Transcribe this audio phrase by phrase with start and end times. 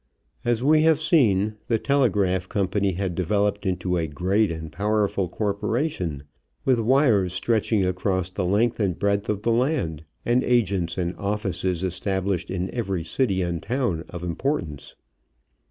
[0.43, 6.23] As we have seen, the telegraph company had developed into a great and powerful corporation
[6.65, 11.83] with wires stretching across the length and breadth of the land and agents and offices
[11.83, 14.95] established in every city and town of importance.